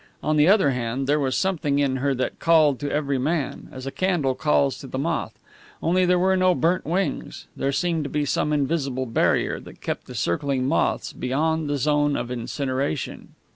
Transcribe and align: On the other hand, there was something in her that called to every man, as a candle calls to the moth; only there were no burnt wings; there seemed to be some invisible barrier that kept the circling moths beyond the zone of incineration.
On 0.23 0.35
the 0.35 0.47
other 0.47 0.71
hand, 0.71 1.05
there 1.05 1.19
was 1.19 1.37
something 1.37 1.77
in 1.77 1.97
her 1.97 2.15
that 2.15 2.39
called 2.39 2.79
to 2.79 2.91
every 2.91 3.19
man, 3.19 3.69
as 3.71 3.85
a 3.85 3.91
candle 3.91 4.33
calls 4.33 4.79
to 4.79 4.87
the 4.87 4.97
moth; 4.97 5.37
only 5.79 6.07
there 6.07 6.17
were 6.17 6.35
no 6.35 6.55
burnt 6.55 6.85
wings; 6.87 7.45
there 7.55 7.71
seemed 7.71 8.03
to 8.05 8.09
be 8.09 8.25
some 8.25 8.51
invisible 8.51 9.05
barrier 9.05 9.59
that 9.59 9.79
kept 9.79 10.07
the 10.07 10.15
circling 10.15 10.65
moths 10.65 11.13
beyond 11.13 11.69
the 11.69 11.77
zone 11.77 12.15
of 12.15 12.31
incineration. 12.31 13.35